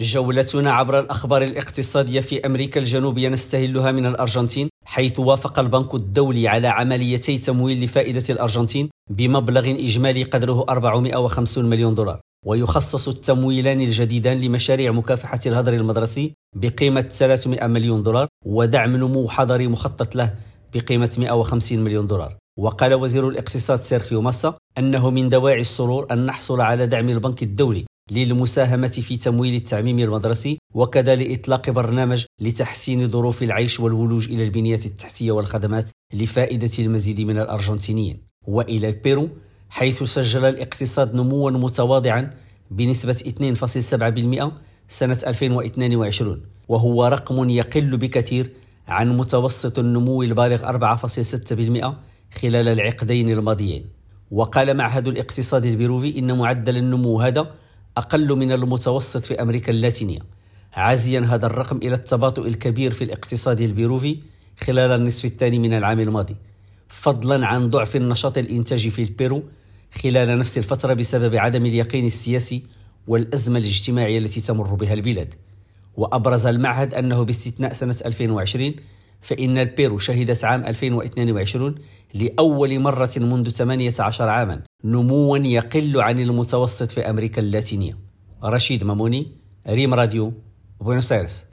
[0.00, 6.68] جولتنا عبر الأخبار الاقتصادية في أمريكا الجنوبية نستهلها من الأرجنتين حيث وافق البنك الدولي على
[6.68, 12.20] عمليتي تمويل لفائدة الأرجنتين بمبلغ إجمالي قدره 450 مليون دولار.
[12.46, 20.16] ويخصص التمويلان الجديدان لمشاريع مكافحة الهدر المدرسي بقيمة 300 مليون دولار ودعم نمو حضري مخطط
[20.16, 20.34] له
[20.74, 22.36] بقيمة 150 مليون دولار.
[22.58, 27.84] وقال وزير الاقتصاد سيرخيو ماسا أنه من دواعي السرور أن نحصل على دعم البنك الدولي
[28.10, 35.32] للمساهمة في تمويل التعميم المدرسي وكذا لإطلاق برنامج لتحسين ظروف العيش والولوج إلى البنية التحتية
[35.32, 38.22] والخدمات لفائدة المزيد من الأرجنتينيين.
[38.46, 39.28] وإلى البيرو
[39.70, 42.30] حيث سجل الاقتصاد نموا متواضعا
[42.70, 44.52] بنسبة 2.7%
[44.88, 48.50] سنة 2022 وهو رقم يقل بكثير
[48.88, 51.94] عن متوسط النمو البالغ 4.6%
[52.40, 53.84] خلال العقدين الماضيين.
[54.30, 57.65] وقال معهد الاقتصاد البيروفي إن معدل النمو هذا
[57.96, 60.18] أقل من المتوسط في أمريكا اللاتينية.
[60.74, 64.18] عازيا هذا الرقم إلى التباطؤ الكبير في الاقتصاد البيروفي
[64.60, 66.36] خلال النصف الثاني من العام الماضي
[66.88, 69.42] فضلا عن ضعف النشاط الإنتاجي في البيرو
[70.02, 72.62] خلال نفس الفترة بسبب عدم اليقين السياسي
[73.06, 75.34] والأزمة الاجتماعية التي تمر بها البلاد.
[75.96, 78.74] وأبرز المعهد أنه باستثناء سنة 2020
[79.20, 81.74] فإن البيرو شهدت عام 2022
[82.14, 87.98] لأول مرة منذ 18 عاما نموا يقل عن المتوسط في أمريكا اللاتينية.
[88.44, 89.26] رشيد ماموني
[89.68, 90.32] ريم راديو
[90.80, 91.44] بوينوس ايرس